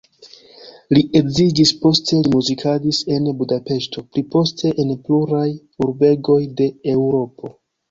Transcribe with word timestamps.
Li 0.95 1.01
edziĝis, 1.19 1.73
poste 1.83 2.21
li 2.21 2.31
muzikadis 2.37 3.03
en 3.17 3.29
Budapeŝto, 3.43 4.05
pli 4.15 4.25
poste 4.37 4.73
en 4.87 4.97
pluraj 5.05 5.45
urbegoj 5.89 6.41
de 6.61 6.73
Eŭropo. 6.99 7.57